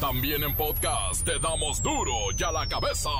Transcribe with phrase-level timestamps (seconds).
[0.00, 3.10] También en podcast te damos duro y a la cabeza.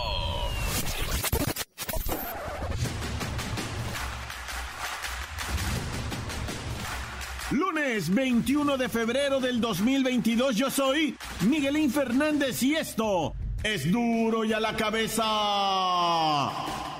[7.50, 13.35] Lunes 21 de febrero del 2022 yo soy Miguelín Fernández y esto
[13.65, 16.53] es duro y a la cabeza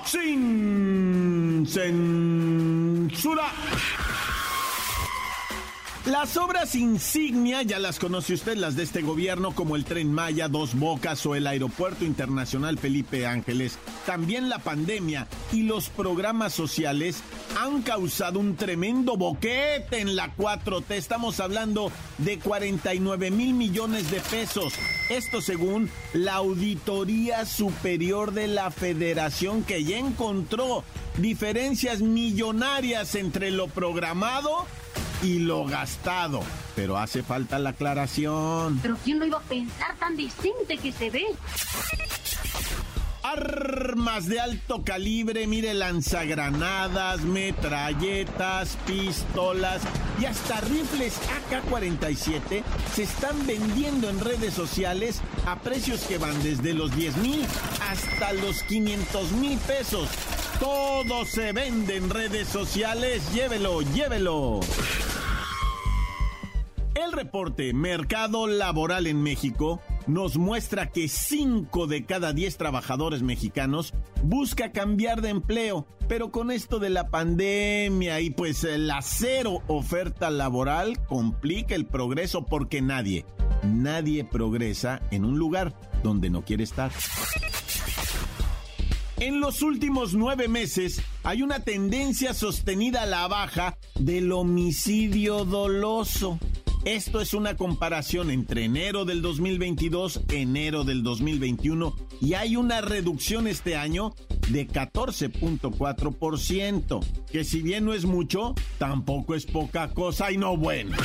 [0.03, 3.45] sin censura.
[6.09, 10.47] Las obras insignia ya las conoce usted, las de este gobierno, como el Tren Maya,
[10.47, 13.77] Dos Bocas o el Aeropuerto Internacional Felipe Ángeles.
[14.07, 17.21] También la pandemia y los programas sociales
[17.61, 20.95] han causado un tremendo boquete en la 4T.
[20.95, 24.73] Estamos hablando de 49 mil millones de pesos.
[25.11, 30.83] Esto según la Auditoría Superior de la Federación que ya encontró
[31.17, 34.78] diferencias millonarias entre lo programado y
[35.23, 36.41] lo gastado.
[36.75, 38.79] Pero hace falta la aclaración.
[38.81, 41.25] Pero ¿quién lo iba a pensar tan distinto que se ve?
[43.21, 49.81] Armas de alto calibre, mire, lanzagranadas, metralletas, pistolas
[50.19, 51.13] y hasta rifles
[51.51, 52.63] AK-47
[52.95, 57.45] se están vendiendo en redes sociales a precios que van desde los 10 mil
[57.89, 60.09] hasta los 500 mil pesos.
[60.59, 63.21] Todo se vende en redes sociales.
[63.33, 64.59] Llévelo, llévelo.
[67.05, 73.93] El reporte Mercado Laboral en México nos muestra que 5 de cada 10 trabajadores mexicanos
[74.21, 80.29] busca cambiar de empleo, pero con esto de la pandemia y pues la cero oferta
[80.29, 83.25] laboral complica el progreso porque nadie,
[83.63, 85.73] nadie progresa en un lugar
[86.03, 86.91] donde no quiere estar.
[89.21, 96.39] En los últimos nueve meses hay una tendencia sostenida a la baja del homicidio doloso.
[96.85, 103.47] Esto es una comparación entre enero del 2022 enero del 2021 y hay una reducción
[103.47, 104.15] este año
[104.49, 110.95] de 14.4%, que si bien no es mucho, tampoco es poca cosa y no bueno.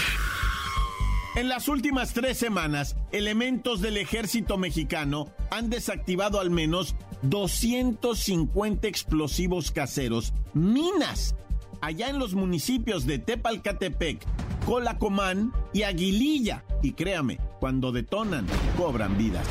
[1.34, 9.72] En las últimas tres semanas, elementos del ejército mexicano han desactivado al menos 250 explosivos
[9.72, 11.34] caseros, minas,
[11.80, 14.24] allá en los municipios de Tepalcatepec,
[14.64, 16.64] Colacomán y Aguililla.
[16.82, 19.46] Y créame, cuando detonan, cobran vidas.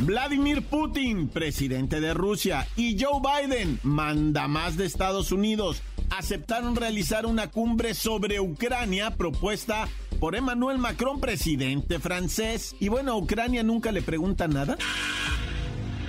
[0.00, 7.26] Vladimir Putin, presidente de Rusia, y Joe Biden, manda más de Estados Unidos, aceptaron realizar
[7.26, 9.88] una cumbre sobre Ucrania propuesta
[10.18, 12.74] por Emmanuel Macron, presidente francés.
[12.80, 14.78] Y bueno, Ucrania nunca le pregunta nada.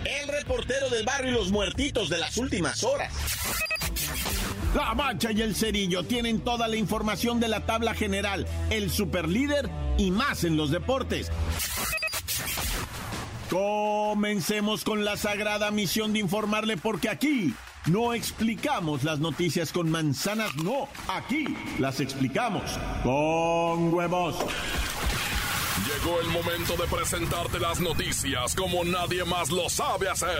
[0.05, 3.13] El reportero del barrio y los muertitos de las últimas horas.
[4.73, 9.69] La Bacha y el Cerillo tienen toda la información de la tabla general, el superlíder
[9.97, 11.29] y más en los deportes.
[13.49, 17.53] Comencemos con la sagrada misión de informarle porque aquí
[17.87, 21.45] no explicamos las noticias con manzanas, no, aquí
[21.77, 22.71] las explicamos
[23.03, 24.37] con huevos.
[25.85, 30.39] Llegó el momento de presentarte las noticias como nadie más lo sabe hacer.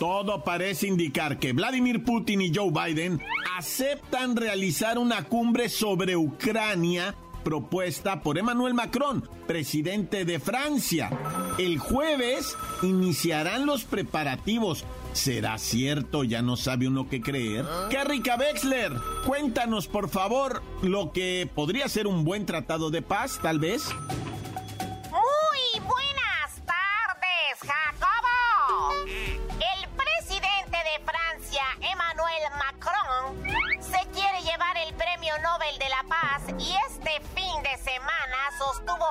[0.00, 3.20] Todo parece indicar que Vladimir Putin y Joe Biden
[3.58, 11.10] aceptan realizar una cumbre sobre Ucrania propuesta por Emmanuel Macron, presidente de Francia.
[11.58, 14.86] El jueves iniciarán los preparativos.
[15.12, 16.24] ¿Será cierto?
[16.24, 17.66] Ya no sabe uno qué creer.
[17.90, 18.92] Carrica Wexler,
[19.26, 23.82] cuéntanos por favor lo que podría ser un buen tratado de paz, tal vez.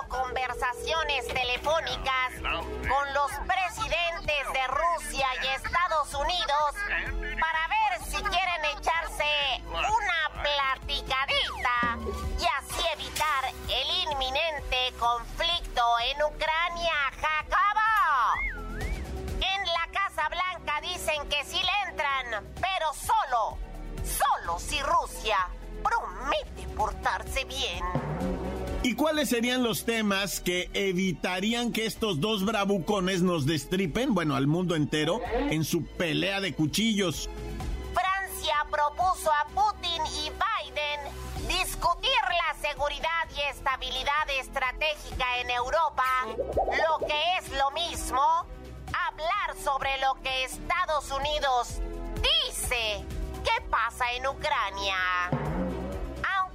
[0.08, 6.76] conversaciones telefónicas con los presidentes de Rusia y Estados Unidos
[7.40, 11.98] para ver si quieren echarse una platicadita
[12.40, 18.80] y así evitar el inminente conflicto en Ucrania, Jacobo.
[19.42, 23.58] En la Casa Blanca dicen que sí le entran, pero solo,
[24.04, 25.48] solo si Rusia
[25.84, 28.39] promete portarse bien.
[29.10, 34.76] ¿Cuáles serían los temas que evitarían que estos dos bravucones nos destripen, bueno, al mundo
[34.76, 37.28] entero, en su pelea de cuchillos?
[37.94, 47.08] Francia propuso a Putin y Biden discutir la seguridad y estabilidad estratégica en Europa, lo
[47.08, 48.22] que es lo mismo,
[49.10, 51.80] hablar sobre lo que Estados Unidos
[52.16, 53.06] dice
[53.44, 55.59] que pasa en Ucrania.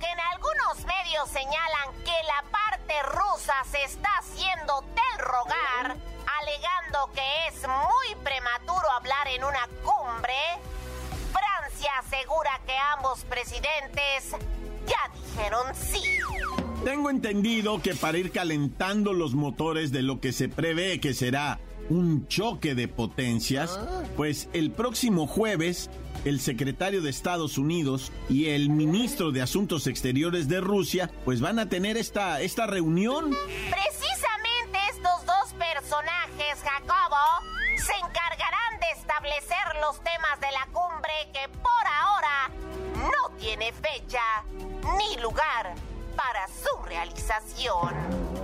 [0.05, 5.97] Aunque en algunos medios señalan que la parte rusa se está haciendo del rogar,
[6.41, 10.35] alegando que es muy prematuro hablar en una cumbre,
[11.33, 14.33] Francia asegura que ambos presidentes
[14.87, 16.03] ya dijeron sí.
[16.85, 21.61] Tengo entendido que para ir calentando los motores de lo que se prevé que será
[21.89, 23.79] un choque de potencias,
[24.17, 25.91] pues el próximo jueves
[26.25, 31.59] el secretario de Estados Unidos y el ministro de Asuntos Exteriores de Rusia pues van
[31.59, 33.37] a tener esta, esta reunión.
[33.71, 37.17] Precisamente estos dos personajes, Jacobo,
[37.77, 42.51] se encargarán de establecer los temas de la cumbre que por ahora
[42.97, 44.45] no tiene fecha
[44.99, 45.75] ni lugar
[46.17, 48.44] para su realización.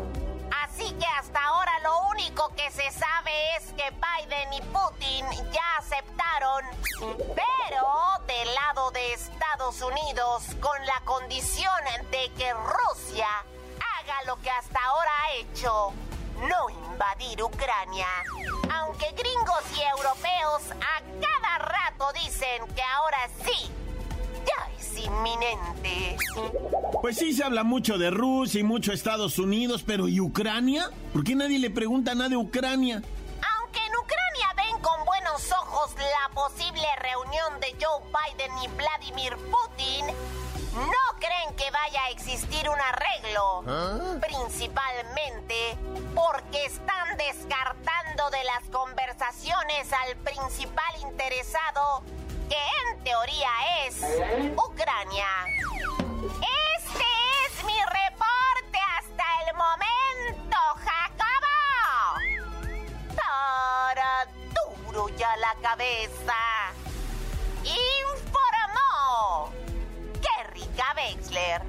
[0.64, 5.76] Así que hasta ahora lo único que se sabe es que Biden y Putin ya
[5.78, 6.64] aceptaron,
[6.98, 11.72] pero del lado de Estados Unidos con la condición
[12.10, 13.28] de que Rusia
[13.98, 15.92] haga lo que hasta ahora ha hecho,
[16.40, 18.08] no invadir Ucrania.
[18.72, 23.70] Aunque gringos y europeos a cada rato dicen que ahora sí
[24.46, 26.16] ya es inminente.
[27.00, 30.90] Pues sí, se habla mucho de Rusia y mucho Estados Unidos, pero ¿y Ucrania?
[31.12, 32.96] ¿Por qué nadie le pregunta nada de Ucrania?
[32.96, 39.36] Aunque en Ucrania ven con buenos ojos la posible reunión de Joe Biden y Vladimir
[39.50, 40.06] Putin,
[40.74, 43.64] no creen que vaya a existir un arreglo.
[43.66, 44.18] ¿Ah?
[44.20, 45.76] Principalmente
[46.14, 52.02] porque están descartando de las conversaciones al principal interesado
[52.50, 53.50] que en teoría
[53.86, 53.96] es
[54.56, 55.28] Ucrania.
[56.82, 57.06] Este
[57.46, 61.58] es mi reporte hasta el momento, Jacobo.
[63.16, 64.26] Para
[64.84, 66.40] duro ya la cabeza.
[67.64, 69.52] Informó
[70.52, 71.62] rica Wexler,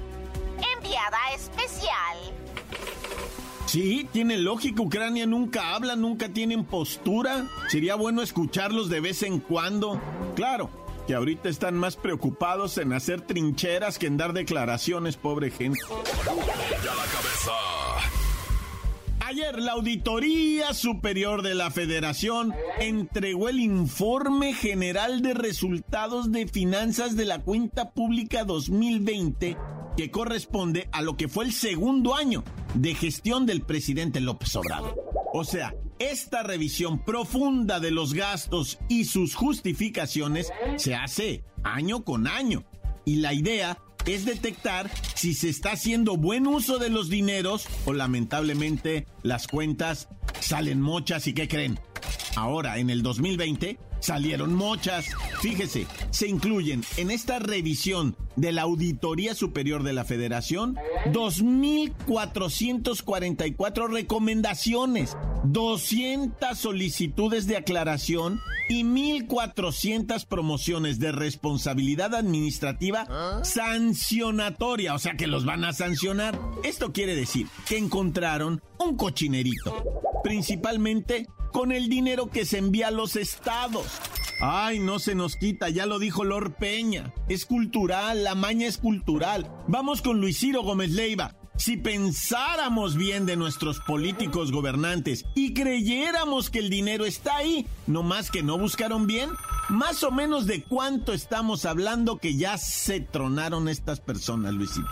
[0.74, 2.31] enviada especial.
[3.72, 4.82] Sí, tiene lógica.
[4.82, 7.48] Ucrania nunca habla, nunca tienen postura.
[7.70, 9.98] Sería bueno escucharlos de vez en cuando.
[10.36, 10.68] Claro,
[11.06, 15.80] que ahorita están más preocupados en hacer trincheras que en dar declaraciones, pobre gente.
[19.20, 27.16] Ayer la Auditoría Superior de la Federación entregó el informe general de resultados de finanzas
[27.16, 29.56] de la cuenta pública 2020
[29.96, 32.44] que corresponde a lo que fue el segundo año
[32.74, 34.94] de gestión del presidente López Obrador.
[35.32, 42.26] O sea, esta revisión profunda de los gastos y sus justificaciones se hace año con
[42.26, 42.64] año.
[43.04, 47.92] Y la idea es detectar si se está haciendo buen uso de los dineros o
[47.92, 50.08] lamentablemente las cuentas
[50.40, 51.78] salen mochas y ¿qué creen?
[52.36, 55.06] Ahora, en el 2020, salieron muchas.
[55.40, 60.76] Fíjese, se incluyen en esta revisión de la Auditoría Superior de la Federación
[61.06, 68.38] 2.444 recomendaciones, 200 solicitudes de aclaración
[68.68, 76.38] y 1.400 promociones de responsabilidad administrativa sancionatoria, o sea que los van a sancionar.
[76.64, 79.84] Esto quiere decir que encontraron un cochinerito,
[80.22, 83.86] principalmente con el dinero que se envía a los estados.
[84.40, 87.12] Ay, no se nos quita, ya lo dijo Lor Peña.
[87.28, 89.48] Es cultural, la maña es cultural.
[89.68, 91.36] Vamos con Luis Ciro Gómez Leiva.
[91.56, 98.02] Si pensáramos bien de nuestros políticos gobernantes y creyéramos que el dinero está ahí, no
[98.02, 99.30] más que no buscaron bien,
[99.68, 104.88] más o menos de cuánto estamos hablando que ya se tronaron estas personas, Luisito.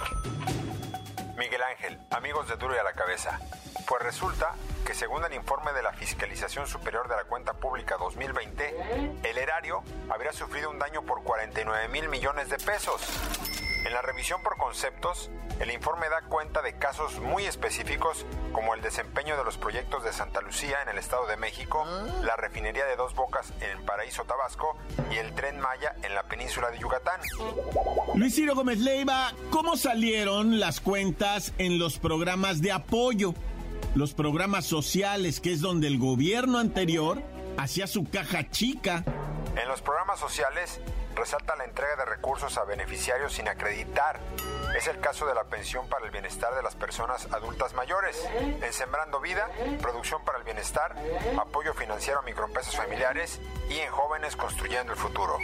[1.70, 3.38] Ángel, amigos de Duro y a la Cabeza.
[3.86, 8.74] Pues resulta que según el informe de la Fiscalización Superior de la Cuenta Pública 2020,
[9.22, 13.00] el erario habría sufrido un daño por 49 mil millones de pesos.
[13.84, 18.82] En la revisión por conceptos, el informe da cuenta de casos muy específicos como el
[18.82, 21.87] desempeño de los proyectos de Santa Lucía en el Estado de México,
[22.22, 24.76] la refinería de Dos Bocas en Paraíso Tabasco
[25.10, 27.20] y el tren Maya en la península de Yucatán.
[28.14, 33.34] Luis Ciro Gómez Leiva, ¿cómo salieron las cuentas en los programas de apoyo?
[33.94, 37.22] Los programas sociales, que es donde el gobierno anterior
[37.56, 39.04] hacía su caja chica.
[39.57, 40.80] En los programas sociales
[41.14, 44.21] resalta la entrega de recursos a beneficiarios sin acreditar
[44.76, 48.73] Es el caso de la pensión para el bienestar de las personas adultas mayores, en
[48.73, 49.50] Sembrando Vida,
[49.83, 50.95] producción para el bienestar,
[51.38, 55.37] apoyo financiero a microempresas familiares y en jóvenes construyendo el futuro.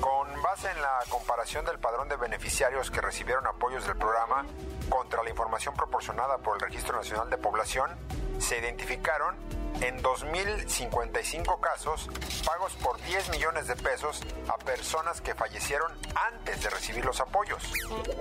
[0.00, 4.44] Con base en la comparación del padrón de beneficiarios que recibieron apoyos del programa
[4.90, 7.90] contra la información proporcionada por el Registro Nacional de Población,
[8.38, 9.36] se identificaron
[9.80, 12.08] en 2.055 casos
[12.44, 17.62] pagos por 10 millones de pesos a personas que fallecieron antes de recibir los apoyos.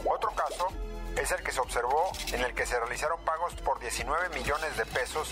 [0.05, 0.67] Otro caso
[1.15, 4.85] es el que se observó en el que se realizaron pagos por 19 millones de
[4.85, 5.31] pesos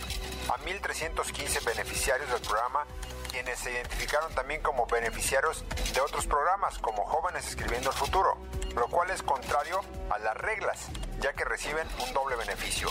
[0.50, 2.86] a 1.315 beneficiarios del programa
[3.32, 8.38] quienes se identificaron también como beneficiarios de otros programas como Jóvenes Escribiendo el Futuro,
[8.76, 12.90] lo cual es contrario a las reglas, ya que reciben un doble beneficio.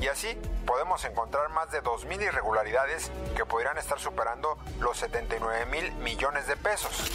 [0.00, 5.92] Y así podemos encontrar más de 2.000 irregularidades que podrían estar superando los 79 mil
[5.96, 7.10] millones de pesos.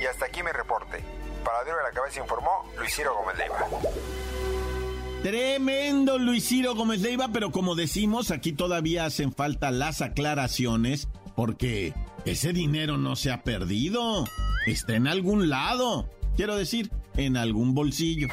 [0.00, 1.04] Y hasta aquí mi reporte.
[1.44, 3.66] Para Dios de la Cabeza informó Luis Ciro Gómez Leiva.
[5.22, 11.92] Tremendo Luis Ciro Gómez Leiva, pero como decimos, aquí todavía hacen falta las aclaraciones porque
[12.24, 14.24] ese dinero no se ha perdido.
[14.66, 16.08] Está en algún lado.
[16.36, 18.28] Quiero decir, en algún bolsillo.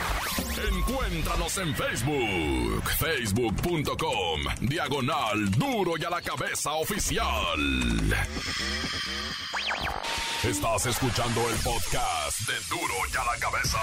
[0.78, 7.60] Encuéntranos en Facebook, facebook.com, diagonal duro y a la cabeza oficial.
[10.44, 13.78] Estás escuchando el podcast de duro y a la cabeza.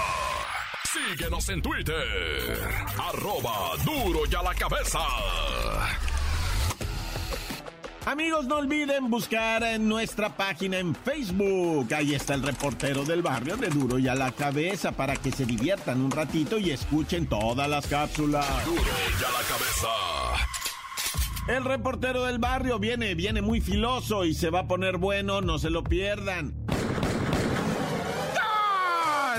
[0.95, 2.57] Síguenos en Twitter,
[2.97, 4.99] arroba duro y a la cabeza.
[8.05, 11.93] Amigos, no olviden buscar en nuestra página en Facebook.
[11.93, 15.45] Ahí está el reportero del barrio de Duro y a la cabeza para que se
[15.45, 18.45] diviertan un ratito y escuchen todas las cápsulas.
[18.63, 19.87] Duro y a la cabeza.
[21.47, 25.59] El reportero del barrio viene, viene muy filoso y se va a poner bueno, no
[25.59, 26.64] se lo pierdan.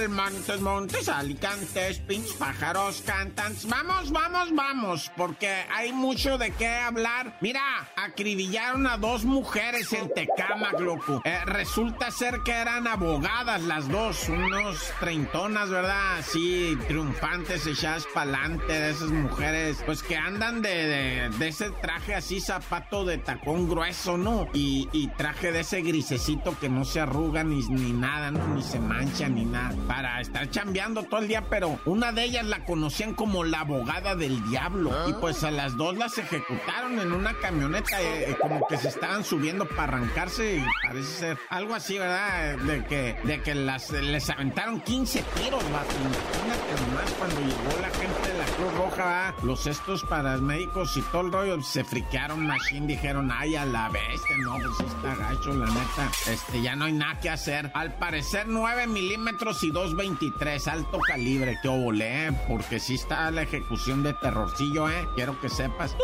[0.09, 3.55] Montes, montes, alicantes, pinches pájaros, cantan.
[3.69, 7.37] Vamos, vamos, vamos, porque hay mucho de qué hablar.
[7.41, 11.23] Mira, acribillaron a dos mujeres en Tecámac, loco.
[11.25, 16.19] Eh, resulta ser que eran abogadas las dos, unos treintonas, ¿verdad?
[16.19, 22.41] Así, triunfantes, echadas pa'lante de esas mujeres, pues que andan de, de, ese traje así,
[22.41, 24.49] zapato de tacón grueso, ¿no?
[24.53, 28.55] Y, y, traje de ese grisecito que no se arruga ni, ni nada, ¿no?
[28.55, 32.45] Ni se mancha, ni nada para estar chambeando todo el día, pero una de ellas
[32.45, 34.93] la conocían como la abogada del diablo.
[35.09, 38.89] Y pues a las dos las ejecutaron en una camioneta, eh, eh, como que se
[38.89, 42.59] estaban subiendo para arrancarse, y parece ser algo así, ¿verdad?
[42.59, 45.95] De que, de que las, les aventaron 15 tiros, vato.
[45.97, 51.23] Imagínate nomás cuando llegó la gente de la Cruz Roja, los estos paramédicos y todo
[51.23, 55.67] el rollo, se friquearon machine, dijeron, ay, a la bestia, no, pues está gacho, la
[55.67, 56.11] neta.
[56.31, 57.71] Este, ya no hay nada que hacer.
[57.73, 64.03] Al parecer, 9 milímetros y 223, alto calibre, que obolé, porque sí está la ejecución
[64.03, 65.07] de terrorcillo, ¿eh?
[65.15, 65.97] Quiero que sepas.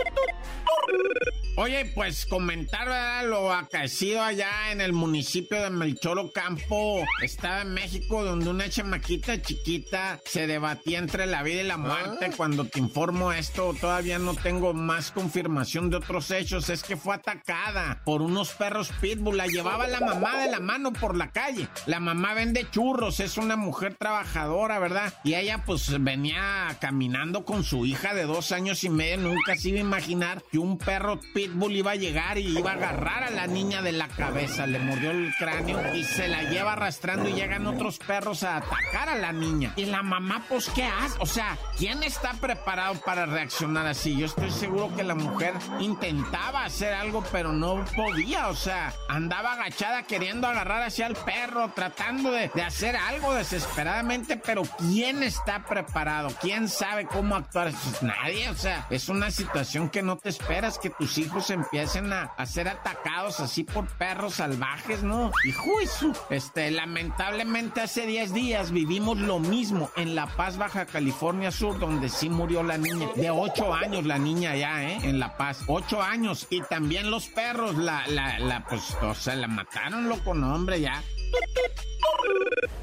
[1.56, 3.28] Oye, pues comentar ¿verdad?
[3.28, 7.04] lo acaecido allá en el municipio de Melchoro Campo.
[7.20, 12.30] Estaba en México donde una chamaquita chiquita se debatía entre la vida y la muerte.
[12.38, 16.70] Cuando te informo esto, todavía no tengo más confirmación de otros hechos.
[16.70, 19.36] Es que fue atacada por unos perros pitbull.
[19.36, 21.68] La llevaba la mamá de la mano por la calle.
[21.84, 25.12] La mamá vende churros, es una mujer trabajadora, ¿verdad?
[25.22, 29.18] Y ella pues venía caminando con su hija de dos años y medio.
[29.18, 32.70] Nunca se iba a imaginar que un perro pitbull Pitbull iba a llegar y iba
[32.70, 36.44] a agarrar a la niña de la cabeza, le mordió el cráneo y se la
[36.44, 39.74] lleva arrastrando y llegan otros perros a atacar a la niña.
[39.76, 41.16] Y la mamá, pues, ¿qué hace?
[41.18, 44.16] O sea, ¿quién está preparado para reaccionar así?
[44.16, 48.48] Yo estoy seguro que la mujer intentaba hacer algo, pero no podía.
[48.48, 54.62] O sea, andaba agachada queriendo agarrar hacia el perro, tratando de, hacer algo desesperadamente, pero
[54.78, 56.30] ¿quién está preparado?
[56.40, 57.72] ¿Quién sabe cómo actuar?
[58.00, 62.32] Nadie, o sea, es una situación que no te esperas que tus hijos empiecen a,
[62.36, 65.32] a, ser atacados así por perros salvajes, ¿no?
[65.44, 66.12] Y juicio.
[66.30, 72.08] Este, lamentablemente hace 10 días vivimos lo mismo en La Paz, Baja California Sur, donde
[72.08, 73.08] sí murió la niña.
[73.16, 74.98] De 8 años la niña ya, ¿eh?
[75.02, 75.62] En La Paz.
[75.66, 76.46] 8 años.
[76.50, 80.80] Y también los perros, la, la, la, pues, o sea, la mataron, loco, no, hombre,
[80.80, 81.02] ya.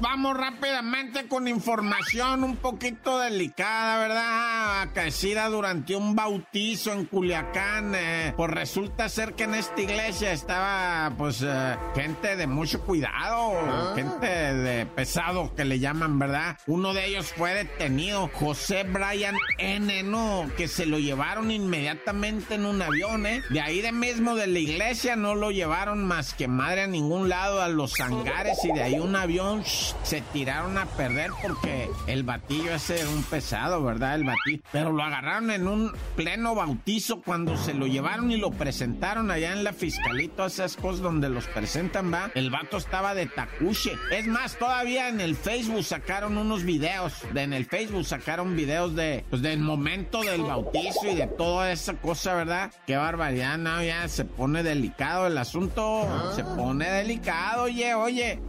[0.02, 4.80] Vamos rápidamente con información un poquito delicada, ¿verdad?
[4.80, 7.92] Acaecida durante un bautizo en Culiacán.
[7.94, 13.52] Eh, pues resulta ser que en esta iglesia estaba, pues, eh, gente de mucho cuidado,
[13.60, 13.92] Ah.
[13.94, 16.56] gente de pesado que le llaman, ¿verdad?
[16.66, 20.50] Uno de ellos fue detenido, José Brian N, ¿no?
[20.56, 23.42] Que se lo llevaron inmediatamente en un avión, ¿eh?
[23.50, 27.28] De ahí de mismo de la iglesia no lo llevaron más que madre a ningún
[27.28, 31.90] lado, a los hangares y de ahí un avión shh, se tiraron a perder porque
[32.06, 34.14] el batillo ese era un pesado, ¿verdad?
[34.14, 34.62] El batillo.
[34.72, 39.52] Pero lo agarraron en un pleno bautizo cuando se lo llevaron y lo presentaron allá
[39.52, 42.30] en la fiscalía, esas cosas donde los presentan, va.
[42.34, 43.92] El vato estaba de tacuche.
[44.10, 47.12] Es más, todavía en el Facebook sacaron unos videos.
[47.32, 51.72] De, en el Facebook sacaron videos de, pues, del momento del bautizo y de toda
[51.72, 52.72] esa cosa, ¿verdad?
[52.86, 56.06] Qué barbaridad, no, ya se pone delicado el asunto.
[56.34, 58.40] Se pone delicado, oye, oye.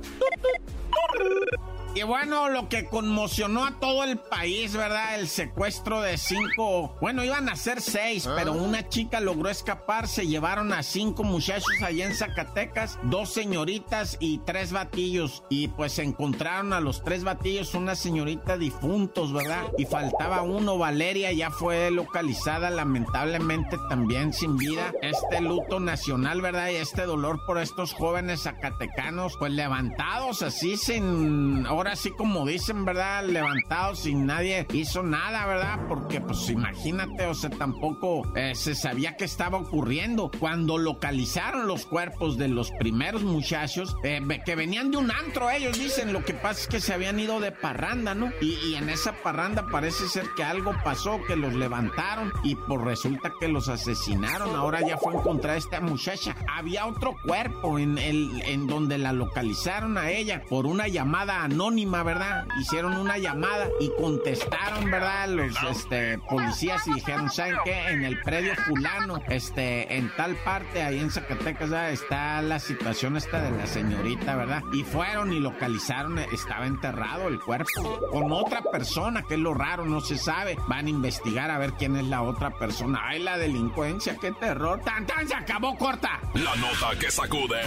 [1.03, 1.70] Oh.
[1.93, 5.19] Y bueno, lo que conmocionó a todo el país, ¿verdad?
[5.19, 8.33] El secuestro de cinco, bueno, iban a ser seis, ah.
[8.37, 14.15] pero una chica logró escapar, se llevaron a cinco muchachos allá en Zacatecas, dos señoritas
[14.21, 15.43] y tres batillos.
[15.49, 19.63] Y pues encontraron a los tres batillos, una señorita difuntos, ¿verdad?
[19.77, 24.93] Y faltaba uno, Valeria, ya fue localizada lamentablemente también sin vida.
[25.01, 26.69] Este luto nacional, ¿verdad?
[26.69, 32.85] Y este dolor por estos jóvenes zacatecanos, pues levantados así sin ahora sí como dicen,
[32.85, 33.25] ¿verdad?
[33.25, 35.79] Levantados sin nadie hizo nada, ¿verdad?
[35.87, 40.29] Porque pues imagínate, o sea, tampoco eh, se sabía qué estaba ocurriendo.
[40.39, 45.79] Cuando localizaron los cuerpos de los primeros muchachos, eh, que venían de un antro, ellos
[45.79, 48.29] dicen, lo que pasa es que se habían ido de parranda, ¿no?
[48.41, 53.33] Y, en esa parranda parece ser que algo pasó, que los levantaron y pues resulta
[53.39, 54.55] que los asesinaron.
[54.55, 56.35] Ahora ya fue a encontrar esta muchacha.
[56.47, 61.70] Había otro cuerpo en, el, en donde la localizaron a ella por una llamada anónima
[62.03, 62.47] ¿verdad?
[62.59, 65.29] Hicieron una llamada y contestaron, ¿verdad?
[65.29, 67.89] Los este, policías y dijeron, ¿saben qué?
[67.89, 71.91] En el predio fulano, este, en tal parte, ahí en Zacatecas, ¿verdad?
[71.91, 74.63] está la situación esta de la señorita, ¿verdad?
[74.73, 79.85] Y fueron y localizaron, estaba enterrado el cuerpo con otra persona, que es lo raro,
[79.85, 80.57] no se sabe.
[80.67, 83.01] Van a investigar a ver quién es la otra persona.
[83.03, 84.81] Ay, la delincuencia, qué terror.
[84.81, 85.27] ¡Tan, tan!
[85.27, 86.19] Se acabó corta.
[86.33, 87.61] La nota que sacude.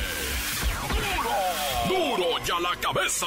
[1.86, 2.16] ¡Duro!
[2.16, 3.26] ¡Duro ya la cabeza!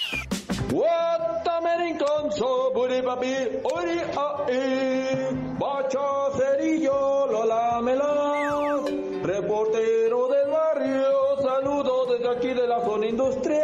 [0.69, 12.49] Guatamerinconso, buri papi, ori ai, bacha cerillo, lola melón, reportero del barrio, saludo desde aquí
[12.49, 13.63] de la zona industrial.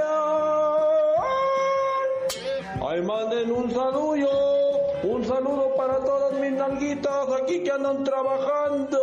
[2.88, 4.59] Ay, manden un saludo
[5.04, 9.00] un saludo para todas mis nalguitas aquí que andan trabajando.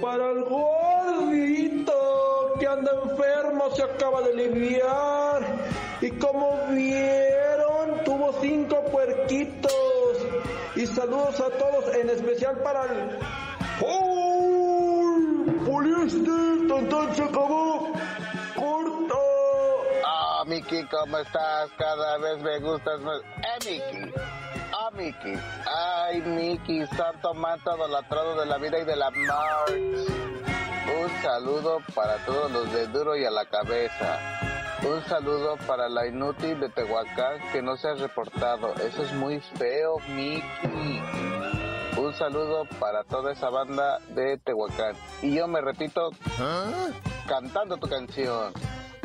[0.00, 1.92] Para el gordito
[2.58, 5.42] que anda enfermo, se acaba de aliviar.
[6.00, 9.72] Y como vieron, tuvo cinco puerquitos.
[10.74, 13.18] Y saludos a todos, en especial para el...
[13.86, 15.16] ¡Oh!
[15.64, 16.68] ¡Poliéster!
[16.68, 17.92] ¡Tan, se acabó!
[18.56, 19.18] ¡Corto!
[20.04, 21.70] Ah, Miki, ¿cómo estás?
[21.78, 23.20] Cada vez me gustas más.
[23.20, 24.12] ¡Eh, Miki!
[24.94, 25.34] Miki.
[25.66, 30.12] Ay, Miki, santo manto idolatrado de la vida y de la muerte.
[31.00, 34.18] Un saludo para todos los de duro y a la cabeza.
[34.82, 38.74] Un saludo para la inútil de Tehuacán que no se ha reportado.
[38.74, 41.00] Eso es muy feo, Miki.
[41.96, 44.96] Un saludo para toda esa banda de Tehuacán.
[45.22, 46.10] Y yo me repito
[47.28, 48.52] cantando tu canción.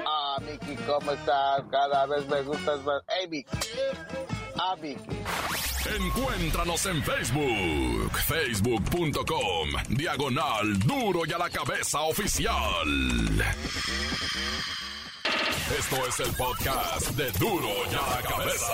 [0.06, 1.64] Ah, Miki, ¿cómo estás?
[1.70, 3.04] Cada vez me gustas más.
[3.08, 3.58] Hey, Miki.
[4.58, 5.24] Ah, Miki.
[5.96, 12.52] Encuéntranos en Facebook, facebook.com, diagonal duro y a la cabeza oficial.
[15.80, 18.74] Esto es el podcast de duro y a la cabeza.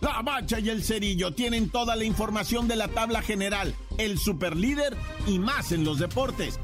[0.00, 4.94] La Bacha y el Cerillo tienen toda la información de la tabla general, el superlíder
[5.26, 6.60] y más en los deportes.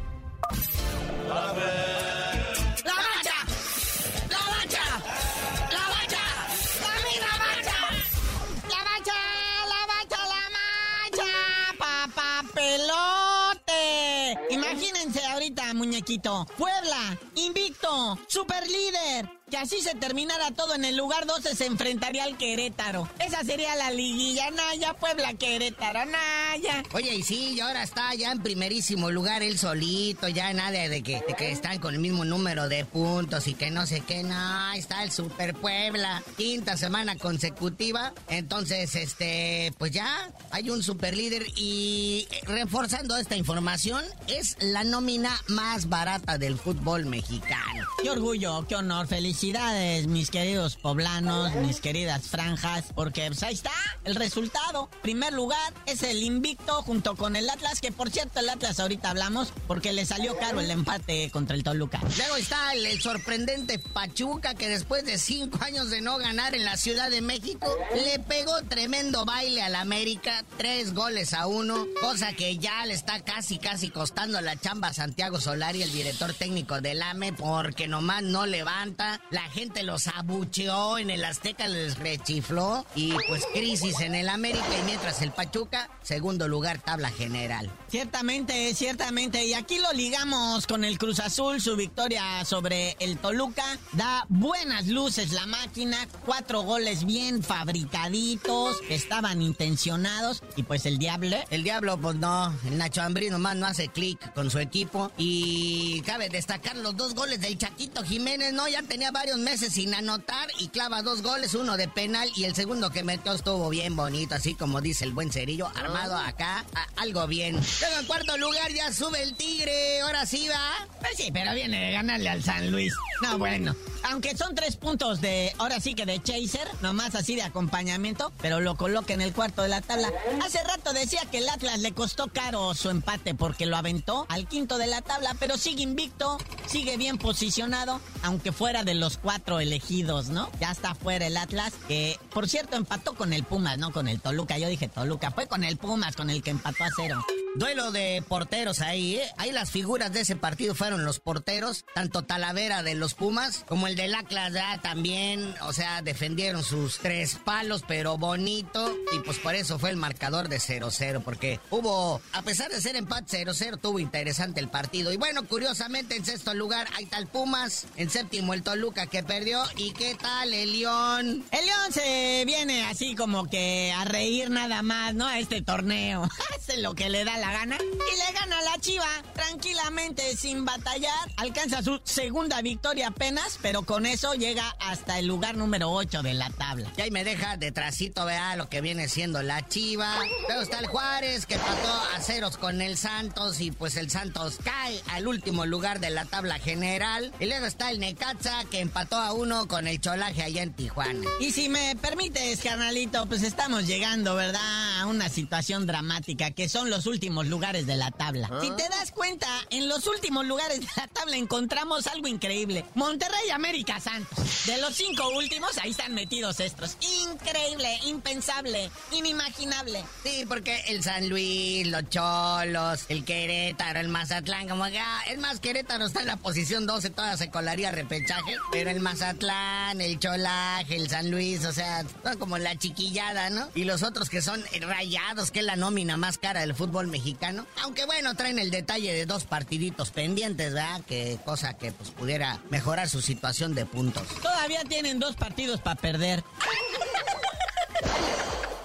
[16.57, 22.25] Puebla, invicto, super líder que así se terminara todo en el lugar 12 se enfrentaría
[22.25, 23.09] al Querétaro.
[23.19, 26.85] Esa sería la liguilla Naya, Puebla, Querétaro, Naya.
[26.93, 31.03] Oye, y sí, y ahora está ya en primerísimo lugar él solito, ya nada de
[31.03, 34.73] que, que están con el mismo número de puntos y que no sé qué, no,
[34.73, 38.13] está el Super Puebla, quinta semana consecutiva.
[38.29, 44.85] Entonces, este, pues ya hay un super líder y eh, reforzando esta información, es la
[44.85, 47.87] nómina más barata del fútbol mexicano.
[48.03, 53.55] Qué orgullo, qué honor, feliz felicidades, mis queridos poblanos, mis queridas franjas, porque pues, ahí
[53.55, 53.73] está
[54.05, 54.91] el resultado.
[55.01, 59.09] Primer lugar es el invicto junto con el Atlas, que por cierto el Atlas ahorita
[59.09, 62.03] hablamos porque le salió caro el empate contra el Toluca.
[62.19, 66.67] Luego está el, el sorprendente Pachuca, que después de cinco años de no ganar en
[66.67, 72.35] la Ciudad de México, le pegó tremendo baile al América, tres goles a uno, cosa
[72.35, 76.83] que ya le está casi, casi costando la chamba a Santiago Solari, el director técnico
[76.83, 79.19] del AME, porque nomás no levanta.
[79.31, 84.67] La gente los abucheó en el Azteca, les rechifló y pues crisis en el América
[84.81, 87.71] y mientras el Pachuca, segundo lugar, tabla general.
[87.89, 89.45] Ciertamente, ciertamente.
[89.45, 93.65] Y aquí lo ligamos con el Cruz Azul, su victoria sobre el Toluca.
[93.93, 100.43] Da buenas luces la máquina, cuatro goles bien fabricaditos, estaban intencionados.
[100.57, 101.37] Y pues el Diablo.
[101.51, 105.13] El Diablo, pues no, el Nacho Ambrí nomás no hace clic con su equipo.
[105.17, 108.67] Y cabe destacar los dos goles del Chaquito Jiménez, ¿no?
[108.67, 112.55] Ya tenía varios meses sin anotar y clava dos goles, uno de penal y el
[112.55, 116.87] segundo que metió estuvo bien bonito, así como dice el buen cerillo, armado acá, a-
[117.03, 117.55] algo bien.
[117.81, 120.89] Luego en cuarto lugar ya sube el Tigre, ahora sí va.
[121.01, 122.95] Pues sí, pero viene de ganarle al San Luis.
[123.21, 123.77] No, bueno.
[124.05, 128.59] Aunque son tres puntos de, ahora sí que de chaser, nomás así de acompañamiento, pero
[128.61, 130.11] lo coloca en el cuarto de la tabla.
[130.43, 134.49] Hace rato decía que el Atlas le costó caro su empate porque lo aventó al
[134.49, 139.61] quinto de la tabla, pero sigue invicto, sigue bien posicionado, aunque fuera de los cuatro
[139.61, 140.51] elegidos, ¿no?
[140.61, 144.21] Ya está fuera el Atlas, que por cierto empató con el Pumas, no con el
[144.21, 144.59] Toluca.
[144.59, 147.25] Yo dije Toluca, fue con el Pumas, con el que empató a cero.
[147.57, 149.29] Duelo de porteros ahí, ¿eh?
[149.37, 153.89] Ahí las figuras de ese partido fueron los porteros, tanto Talavera de los Pumas como
[153.89, 159.39] el del Atlas ya también, o sea, defendieron sus tres palos, pero bonito, y pues
[159.39, 163.81] por eso fue el marcador de 0-0, porque hubo, a pesar de ser empate 0-0,
[163.81, 165.13] tuvo interesante el partido.
[165.13, 169.61] Y bueno, curiosamente en sexto lugar está el Pumas, en séptimo el Toluca que perdió,
[169.77, 171.45] y qué tal el León.
[171.51, 175.27] El León se viene así como que a reír nada más, ¿no?
[175.27, 176.29] A este torneo.
[176.57, 177.79] Hace lo que le da la gana.
[177.81, 181.31] Y le gana a la Chiva tranquilamente, sin batallar.
[181.37, 186.35] Alcanza su segunda victoria apenas, pero con eso llega hasta el lugar número 8 de
[186.35, 186.93] la tabla.
[186.97, 190.19] Y ahí me deja detrásito, vea lo que viene siendo la Chiva.
[190.49, 193.61] Luego está el Juárez, que empató a ceros con el Santos.
[193.61, 197.33] Y pues el Santos cae al último lugar de la tabla general.
[197.41, 201.27] Y luego está el Necaxa, que empató a uno con el Cholaje allá en Tijuana.
[201.41, 204.90] Y si me permites, carnalito, pues estamos llegando, ¿verdad?
[205.01, 208.51] A una situación dramática, que son los últimos lugares de la tabla.
[208.61, 212.85] Si te das cuenta, en los últimos lugares de la tabla encontramos algo increíble.
[212.95, 214.67] Monterrey América Santos.
[214.67, 216.99] De los cinco últimos, ahí están metidos estos.
[217.31, 220.05] Increíble, impensable, inimaginable.
[220.23, 225.39] Sí, porque el San Luis, los Cholos, el Querétaro, el Mazatlán, como que, ah, es
[225.39, 230.19] más, Querétaro está en la posición 12, toda se colaría repechaje, pero el Mazatlán, el
[230.19, 232.05] Cholaje, el San Luis, o sea,
[232.39, 233.67] como la chiquillada, ¿no?
[233.75, 237.67] Y los otros que son rayados, que es la nómina más cara del fútbol mexicano,
[237.83, 241.01] aunque bueno, traen el detalle de dos partiditos pendientes, ¿verdad?
[241.07, 244.27] Que cosa que pues pudiera mejorar su situación de puntos.
[244.43, 246.45] Todavía tienen dos partidos para perder.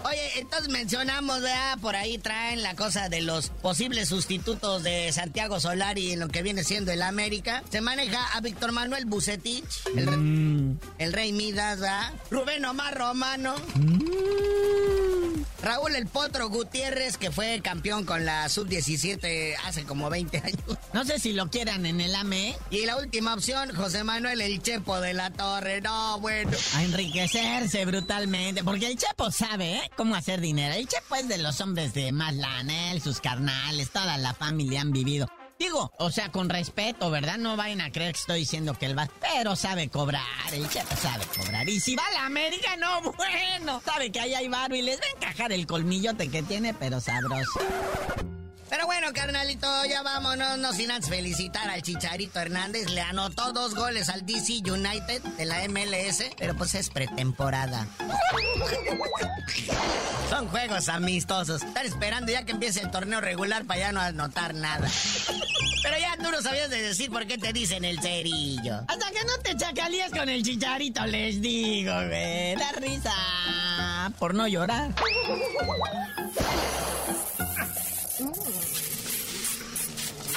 [0.03, 1.79] Oye, entonces mencionamos, ¿verdad?
[1.79, 6.43] Por ahí traen la cosa de los posibles sustitutos de Santiago Solari en lo que
[6.43, 7.63] viene siendo el América.
[7.71, 9.65] Se maneja a Víctor Manuel Bucetich,
[9.95, 12.13] el, re- el Rey Midas, ¿verdad?
[12.29, 13.55] Rubén Omar Romano.
[15.61, 20.77] Raúl El Potro Gutiérrez, que fue campeón con la Sub-17 hace como 20 años.
[20.93, 22.55] No sé si lo quieran en el AME.
[22.69, 25.81] Y la última opción, José Manuel El Chepo de la Torre.
[25.81, 26.51] No, bueno.
[26.75, 28.63] A enriquecerse brutalmente.
[28.63, 29.91] Porque el Chepo sabe, ¿eh?
[29.95, 30.75] Cómo hacer dinero.
[30.75, 34.81] El Chepo es de los hombres de más lana, él, sus carnales, toda la familia
[34.81, 35.27] han vivido.
[35.57, 37.37] Digo, o sea, con respeto, ¿verdad?
[37.37, 39.09] No vayan a creer que estoy diciendo que él va.
[39.21, 41.67] Pero sabe cobrar, el Chepo sabe cobrar.
[41.69, 43.81] Y si va a la América, no, bueno.
[43.85, 46.99] Sabe que ahí hay barro y les va a encajar el colmillote que tiene, pero
[46.99, 47.59] sabroso.
[48.75, 52.89] Pero bueno, carnalito, ya vámonos, no sin antes felicitar al Chicharito Hernández.
[52.89, 57.87] Le anotó dos goles al DC United de la MLS, pero pues es pretemporada.
[60.29, 61.63] Son juegos amistosos.
[61.63, 64.89] Están esperando ya que empiece el torneo regular para ya no anotar nada.
[65.81, 68.83] Pero ya tú no sabías de decir por qué te dicen el cerillo.
[68.89, 72.55] Hasta que no te chacalíes con el chicharito, les digo, güey.
[72.55, 74.11] Da risa.
[74.19, 74.91] Por no llorar.